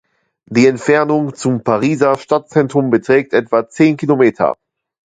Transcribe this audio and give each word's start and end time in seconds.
Die 0.47 0.65
Entfernung 0.65 1.35
zum 1.35 1.63
Pariser 1.63 2.17
Stadtzentrum 2.17 2.89
beträgt 2.89 3.33
etwa 3.33 3.69
zehn 3.69 3.97
Kilometer. 3.97 4.55